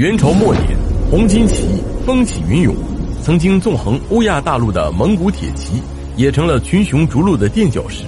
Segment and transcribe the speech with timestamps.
[0.00, 0.66] 元朝末年，
[1.10, 2.74] 红巾起义风起云涌，
[3.22, 5.74] 曾经纵横欧亚大陆的蒙古铁骑
[6.16, 8.04] 也成了群雄逐鹿的垫脚石。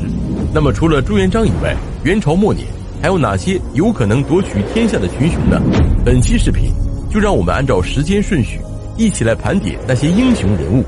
[0.54, 2.66] 那么，除了朱元璋以外，元朝末年
[3.02, 5.60] 还有哪些有可能夺取天下的群雄呢？
[6.02, 6.72] 本期视频
[7.10, 8.58] 就让我们按照时间顺序，
[8.96, 10.82] 一起来盘点那些英雄人物。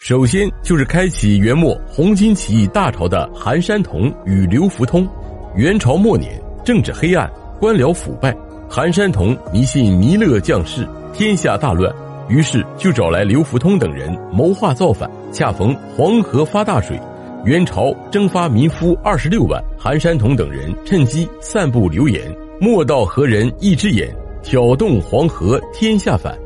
[0.00, 5.08] 首先就是开启元末红巾起义大潮的韩山童与刘福通。
[5.54, 7.30] 元朝末年，政治黑暗，
[7.60, 8.36] 官僚腐败。
[8.68, 11.94] 韩山童迷信弥勒降世，天下大乱，
[12.28, 15.10] 于是就找来刘福通等人谋划造反。
[15.32, 17.00] 恰逢黄河发大水，
[17.44, 22.22] 元朝征发民夫二十六万，韩山童等人趁机散布流言
[22.60, 26.36] ：“莫道何人一只眼，挑动黄河天下反。”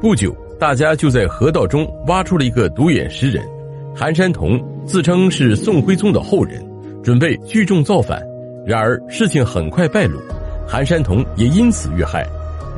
[0.00, 3.42] 不久，大家就在河道中挖出了一个独眼石人。
[3.96, 6.64] 韩山童自称是宋徽宗的后人，
[7.02, 8.22] 准备聚众造反。
[8.66, 10.20] 然而事情很快败露。
[10.70, 12.24] 韩山童也因此遇害，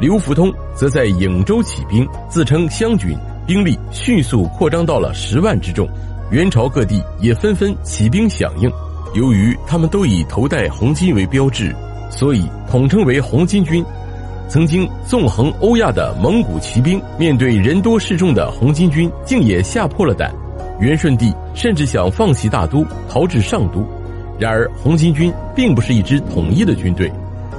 [0.00, 3.14] 刘福通则在颍州起兵，自称湘军，
[3.46, 5.86] 兵力迅速扩张到了十万之众。
[6.30, 8.72] 元朝各地也纷纷起兵响应。
[9.12, 11.76] 由于他们都以头戴红巾为标志，
[12.08, 13.84] 所以统称为红巾军。
[14.48, 20.34] 曾经纵横欧亚的蒙古骑兵，面对人多势众的红巾军，竟也吓破了胆。
[20.80, 23.86] 元顺帝甚至想放弃大都，逃至上都。
[24.38, 27.12] 然而，红巾军并不是一支统一的军队。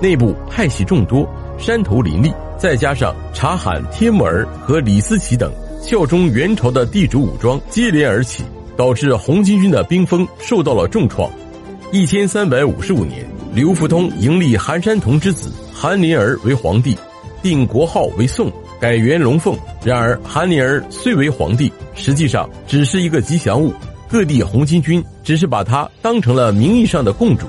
[0.04, 1.26] 内部派系众多，
[1.58, 5.50] 山头林立，再加上察罕帖木儿和李思齐等
[5.82, 8.44] 效忠元朝的地主武装接连而起，
[8.76, 11.32] 导致红巾军的兵锋受到了重创。
[11.94, 16.98] 一千三百五十五年，刘福通迎立韩山童之子韩林儿为皇帝，
[17.42, 18.52] 定国号为宋，
[18.82, 19.58] 改元龙凤。
[19.86, 23.74] 然而，韩林儿虽为皇帝，实际上只是一个吉祥物，
[24.10, 27.48] 各地红巾军只是把他当成了名义上的共主。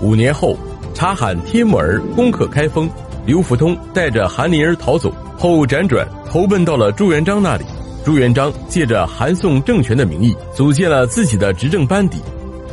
[0.00, 0.56] 五年后。
[1.00, 2.86] 察罕帖木儿攻克开封，
[3.24, 7.64] 刘福通带着韩林儿逃走后，辗转投奔到了朱元璋那里。
[8.04, 12.18] 朱元璋借着韩宋政权的名义，组建了自己的执政班底。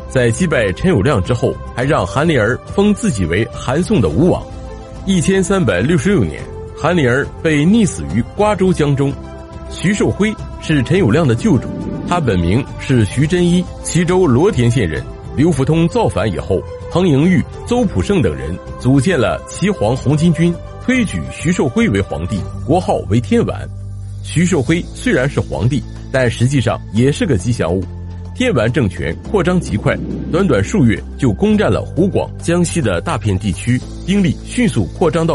[0.09, 4.43] 在击败陈友谅之后，还让韩林儿封自己为韩宋的吴王。
[5.05, 6.43] 一千三百六十六年，
[6.77, 9.09] 韩林儿被溺死于瓜州江中。
[9.69, 11.69] 徐寿辉是陈友谅的旧主，
[12.09, 15.01] 他本名是徐真一，齐州罗田县人。
[15.37, 16.61] 刘福通造反以后。
[16.91, 20.53] 彭莹玉、邹普胜等人组建了齐黄红巾军，
[20.83, 23.69] 推举徐寿辉为皇帝，国号为天完。
[24.23, 25.81] 徐寿辉虽然是皇帝，
[26.11, 27.83] 但实际上也是个吉祥物。
[28.35, 29.97] 天完政权扩张极快，
[30.31, 35.25] 短短数月就攻占了湖广、江西的大片地区，兵力迅速扩张到。